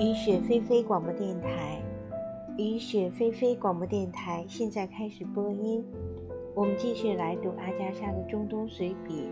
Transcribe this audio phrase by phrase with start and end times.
[0.00, 1.78] 雨雪霏霏广播电台，
[2.56, 5.84] 雨雪霏霏广播电台现在开始播音。
[6.54, 9.28] 我们继续来读阿加莎的中东随笔。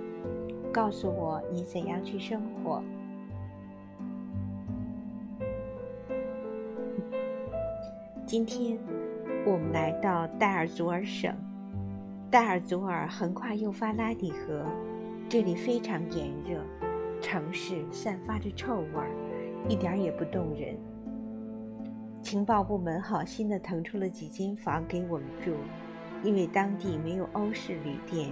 [0.71, 2.83] 告诉我你怎样去生活。
[8.27, 8.79] 今天
[9.47, 11.35] 我们来到戴尔祖尔省。
[12.31, 14.63] 戴尔祖尔横跨幼发拉底河，
[15.31, 16.61] 这里非常炎热，
[17.23, 19.09] 城市散发着臭味儿。
[19.69, 20.77] 一点也不动人。
[22.23, 25.55] 情报部门好心地腾出了几间房给我们住，
[26.25, 28.31] 因为当地没有欧式旅店。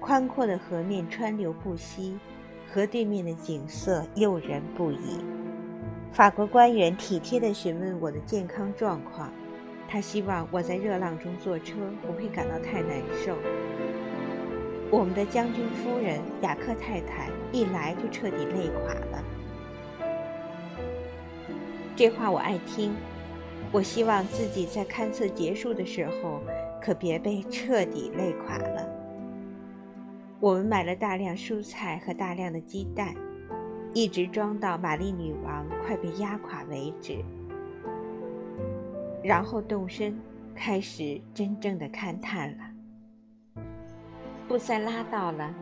[0.00, 2.18] 宽阔的河面川流不息，
[2.72, 5.18] 河对面的景色诱人不已。
[6.12, 9.30] 法国官员体贴地询问我的健康状况，
[9.88, 11.74] 他希望我在热浪中坐车
[12.06, 13.34] 不会感到太难受。
[14.90, 19.24] 我们的将军夫人雅克太太一来就彻底累垮了。
[21.98, 22.94] 这话我爱听，
[23.72, 26.40] 我希望自己在勘测结束的时候，
[26.80, 28.88] 可别被彻底累垮了。
[30.38, 33.12] 我们买了大量蔬菜和大量的鸡蛋，
[33.94, 37.18] 一直装到玛丽女王快被压垮为止，
[39.20, 40.16] 然后动身
[40.54, 43.62] 开始真正的勘探了。
[44.46, 45.52] 布塞拉到了，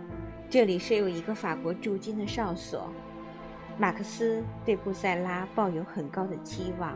[0.50, 2.92] 这里设有一个法国驻军的哨所。
[3.78, 6.92] 马克思对布塞拉抱有很高的期望，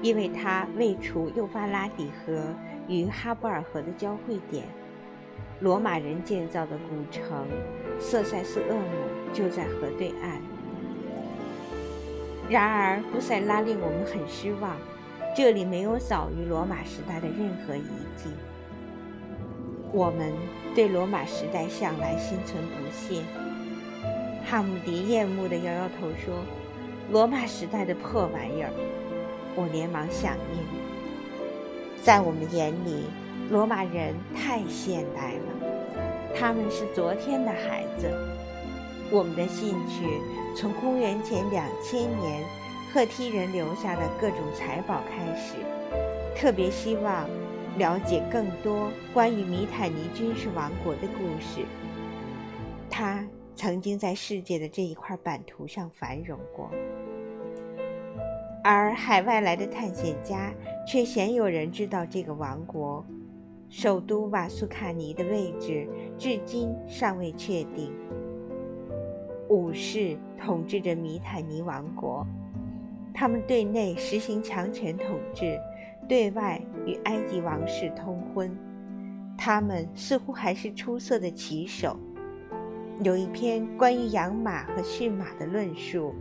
[0.00, 2.54] 因为它位处幼发拉底河
[2.88, 4.64] 与哈布尔河的交汇点。
[5.60, 7.46] 罗马人建造的古城
[7.98, 10.40] 瑟塞斯厄姆就在河对岸。
[12.48, 14.76] 然而，布塞拉令我们很失望，
[15.36, 18.30] 这里没有早于罗马时代的任何遗迹。
[19.92, 20.32] 我们
[20.74, 23.22] 对罗马时代向来心存不屑。
[24.50, 26.42] 哈姆迪厌恶地摇摇头说
[27.12, 28.70] ：“罗马时代的破玩意儿。”
[29.54, 32.02] 我连忙响应。
[32.02, 33.04] 在我们眼里，
[33.50, 38.08] 罗马人太现代了，他们是昨天的孩子。
[39.10, 40.06] 我们的兴趣
[40.56, 42.42] 从公元前两千年
[42.90, 45.56] 赫梯人留下的各种财宝开始，
[46.34, 47.28] 特别希望
[47.76, 51.66] 了解更多关于米坦尼军事王国的故事。
[52.88, 53.22] 他。
[53.58, 56.70] 曾经在世界的这一块版图上繁荣过，
[58.62, 60.54] 而海外来的探险家
[60.86, 63.04] 却鲜有人知道这个王国。
[63.68, 67.92] 首都瓦苏卡尼的位置至今尚未确定。
[69.48, 72.24] 武士统治着米坦尼王国，
[73.12, 75.58] 他们对内实行强权统治，
[76.08, 78.56] 对外与埃及王室通婚。
[79.36, 81.98] 他们似乎还是出色的骑手。
[83.00, 86.12] 有一篇关于养马和驯马的论述，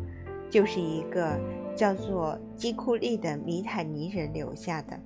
[0.48, 1.36] 就是一个
[1.76, 5.00] 叫做基库利的米坦尼人留下的。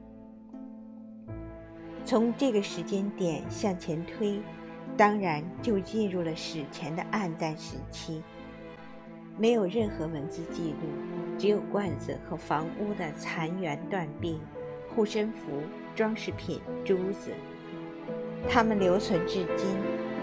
[2.03, 4.41] 从这个时间点向前推，
[4.97, 8.21] 当然就进入了史前的暗淡时期，
[9.38, 14.41] 没有任何文字记录，只有罐子和房屋的残垣断壁、
[14.93, 15.61] 护身符、
[15.95, 17.31] 装饰品、珠子，
[18.49, 19.69] 它们留存至今，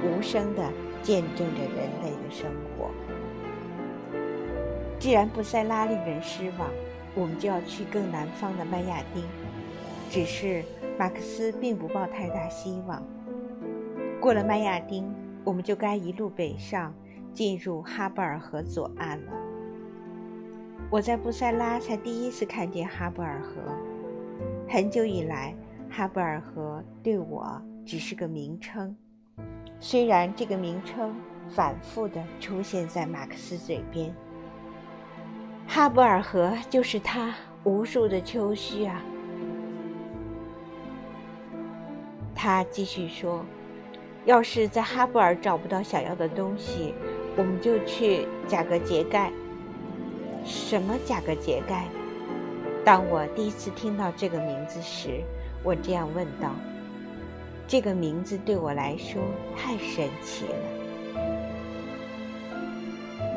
[0.05, 0.71] 无声的。
[1.03, 2.91] 见证着人类的生活。
[4.99, 6.69] 既然布塞拉令人失望，
[7.15, 9.23] 我们就要去更南方的麦亚丁。
[10.11, 10.65] 只是
[10.99, 13.03] 马克思并不抱太大希望。
[14.21, 15.13] 过了麦亚丁，
[15.45, 16.95] 我们就该一路北上，
[17.33, 19.33] 进入哈布尔河左岸了。
[20.91, 23.61] 我在布塞拉才第一次看见哈布尔河。
[24.67, 25.55] 很久以来，
[25.91, 28.97] 哈布尔河对我只是个名称。
[29.81, 31.15] 虽然这个名称
[31.49, 34.13] 反复地出现在马克思嘴边，
[35.67, 37.35] 哈布尔河就是他
[37.65, 39.01] 无数的秋须啊。
[42.35, 43.45] 他继续说
[44.25, 46.95] ：“要是在哈布尔找不到想要的东西，
[47.37, 49.33] 我们就去贾格杰盖。”
[50.45, 51.87] 什么贾格杰盖？
[52.85, 55.21] 当我第一次听到这个名字时，
[55.63, 56.55] 我这样问道。
[57.69, 59.21] 这个名字对我来说
[59.55, 60.55] 太神奇了，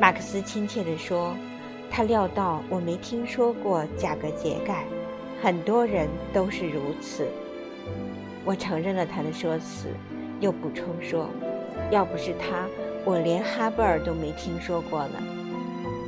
[0.00, 1.36] 马克思亲切地说
[1.92, 4.86] ：“他料到我没听说过贾格杰盖，
[5.42, 7.28] 很多人都是如此。”
[8.42, 9.88] 我承认了他的说辞，
[10.40, 11.28] 又补充说
[11.92, 12.66] ：“要不是他，
[13.04, 15.22] 我连哈布尔都没听说过呢。”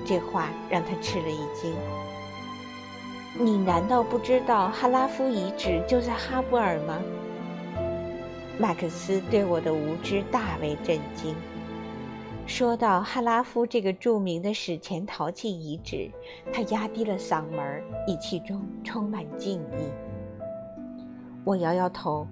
[0.06, 1.74] 这话让他吃了一惊。
[3.38, 6.98] “你难道不知道哈拉夫遗址就在哈布尔吗？”
[8.58, 11.34] 马克思对我的无知大为震惊。
[12.46, 16.10] 说到哈拉夫这个著名的史前陶器遗址，
[16.52, 19.90] 他压低了嗓门，语气中充满敬意。
[21.42, 22.26] 我摇摇头，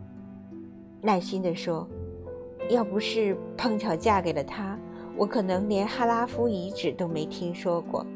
[1.01, 1.89] 耐心地说
[2.71, 4.79] ：“要不是碰巧嫁给了他，
[5.17, 8.07] 我可能连哈拉夫遗址都没听说过。”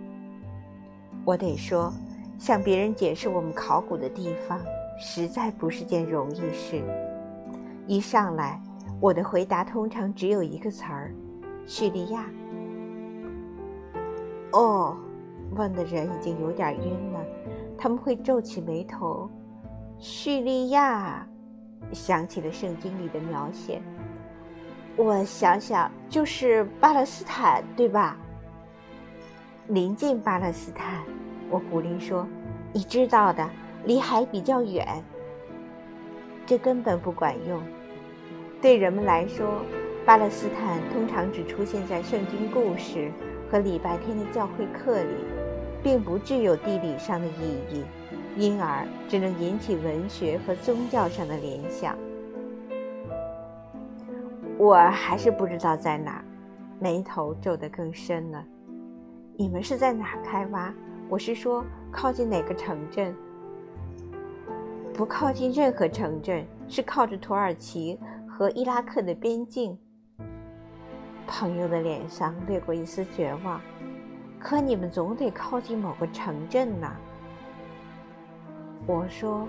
[1.25, 1.93] 我得说，
[2.39, 4.61] 向别人解释我们考古的地方，
[4.99, 6.83] 实在不是件容易事。
[7.87, 8.61] 一上来，
[9.01, 11.15] 我的回答通常只有一个词儿。
[11.67, 12.25] 叙利亚。
[14.53, 14.97] 哦，
[15.55, 17.21] 问的人已经有点晕了，
[17.79, 19.31] 他们会皱起眉头。
[19.99, 21.27] 叙利亚，
[21.93, 23.81] 想起了圣经里的描写。
[24.97, 28.17] 我想想，就是巴勒斯坦，对吧？
[29.69, 31.03] 临近巴勒斯坦，
[31.51, 32.27] 我鼓励说
[32.73, 33.49] ：“你知道的，
[33.85, 34.87] 离海比较远。”
[36.47, 37.61] 这根本不管用，
[38.63, 39.63] 对人们来说。
[40.07, 43.11] 巴勒斯坦通常只出现在圣经故事
[43.51, 45.17] 和礼拜天的教会课里，
[45.83, 47.85] 并不具有地理上的意义，
[48.37, 51.99] 因而只能引起文学和宗教上的联想。
[54.57, 56.25] 我还是不知道在哪，
[56.79, 58.45] 眉头皱得更深了。
[59.37, 60.73] 你们是在哪开挖？
[61.09, 63.13] 我是说，靠近哪个城镇？
[64.97, 69.77] 不靠近任何城镇，是靠着土耳其和伊拉克的边境。
[71.27, 73.61] 朋友的脸上掠过一丝绝望，
[74.39, 76.97] 可你们总得靠近某个城镇呐。
[78.87, 79.47] 我说，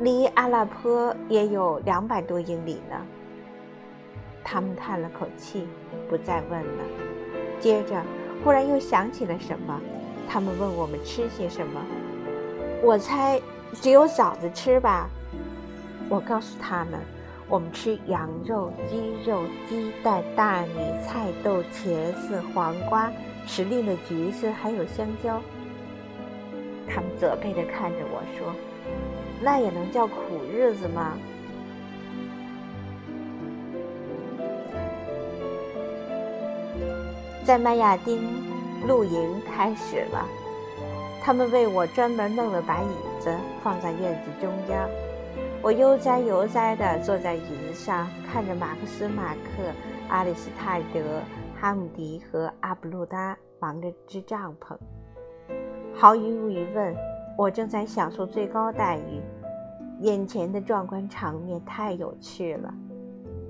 [0.00, 2.96] 离阿拉颇也有两百多英里呢。
[4.42, 5.68] 他们叹了口气，
[6.08, 6.84] 不再问了。
[7.60, 8.02] 接着，
[8.42, 9.78] 忽然又想起了什么，
[10.26, 11.84] 他们问我们吃些什么。
[12.82, 13.40] 我猜
[13.74, 15.10] 只有嫂子吃吧。
[16.08, 17.00] 我告诉他们。
[17.48, 23.08] 我们吃羊肉、鸡肉、鸡蛋、大米、菜豆、茄子、黄瓜、
[23.46, 25.40] 时令的橘子，还有香蕉。
[26.88, 28.52] 他们责备地看着我说
[29.40, 31.16] ：“那也能叫苦日子吗？”
[37.44, 38.20] 在麦亚丁，
[38.88, 40.26] 露营开始了。
[41.22, 42.90] 他们为我专门弄了把椅
[43.26, 44.88] 子，放在院子中央。
[45.60, 49.72] 我悠哉悠哉地坐在椅子上，看着马克思、马克、
[50.08, 51.00] 阿里斯泰德、
[51.60, 54.76] 哈姆迪和阿布路达忙着支帐篷。
[55.92, 56.94] 毫无疑问，
[57.36, 59.20] 我正在享受最高待遇。
[60.02, 62.72] 眼前的壮观场面太有趣了。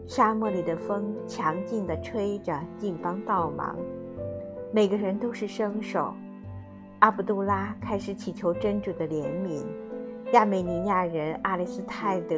[0.07, 3.77] 沙漠里的风强劲地吹着，尽帮倒忙。
[4.73, 6.15] 每个人都是生手。
[7.01, 9.63] 阿卜杜拉开始祈求真主的怜悯。
[10.33, 12.37] 亚美尼亚人阿里斯泰德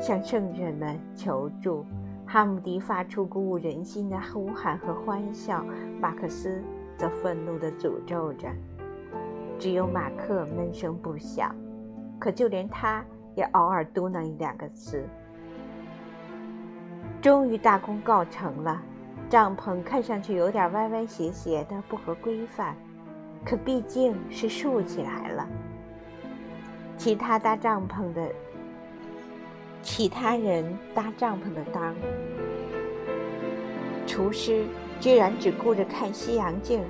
[0.00, 1.84] 向圣人们求助，
[2.26, 5.64] 哈姆迪发出鼓舞人心的呼喊和欢笑，
[6.00, 6.62] 马克思
[6.96, 8.48] 则愤怒地诅咒着。
[9.58, 11.54] 只有马克闷声不响，
[12.18, 13.04] 可就连他
[13.36, 15.04] 也偶尔嘟囔一两个词。
[17.20, 18.82] 终于大功告成了，
[19.28, 22.74] 帐篷看上去有点歪歪斜斜的，不合规范，
[23.44, 25.46] 可毕竟是竖起来了。
[26.96, 28.30] 其他搭帐篷的，
[29.82, 31.94] 其他人搭帐篷的当，
[34.06, 34.64] 厨师
[35.00, 36.82] 居然只顾着看西洋镜，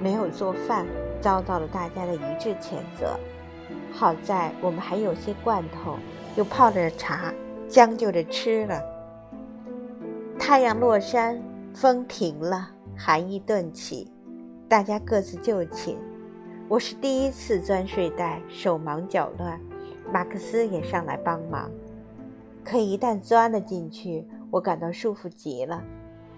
[0.00, 0.86] 没有做饭，
[1.20, 3.18] 遭到了大家的一致谴责。
[3.92, 5.96] 好在我们还有些罐头，
[6.36, 7.34] 又泡着茶，
[7.68, 8.80] 将就着吃了。
[10.38, 11.42] 太阳落山，
[11.74, 14.12] 风停了，寒意顿起，
[14.68, 15.96] 大家各自就寝。
[16.68, 19.58] 我是第一次钻睡袋，手忙脚乱。
[20.12, 21.70] 马克思也上来帮忙，
[22.62, 25.82] 可一旦钻了进去，我感到舒服极了。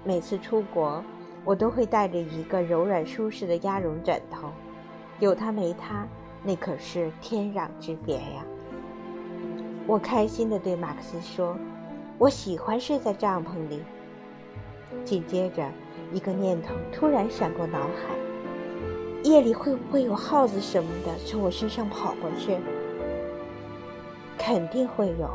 [0.04, 1.02] 每次出国，
[1.44, 4.50] 我都会带着一个柔软舒适的鸭绒枕头，
[5.18, 6.06] 有它没它，
[6.44, 8.46] 那可是天壤之别呀。
[9.88, 11.56] 我开心地对马克思说
[12.16, 13.82] ：“我喜欢睡在帐篷里。”
[15.04, 15.68] 紧接着，
[16.12, 18.14] 一个念头突然闪过脑海。
[19.22, 22.56] 夜里会不会有耗子什么的从我身上跑过去？
[24.38, 25.28] 肯定会有。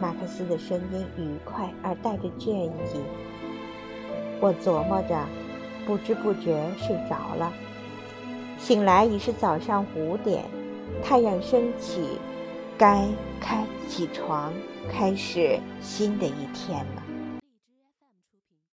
[0.00, 2.70] 马克思的声音愉快而带着倦意。
[4.40, 5.26] 我琢磨着，
[5.86, 7.52] 不知不觉睡着了。
[8.58, 10.44] 醒来已是早上五点，
[11.04, 12.18] 太阳升起，
[12.78, 13.06] 该
[13.38, 14.50] 开起床，
[14.90, 17.02] 开始新的一天了。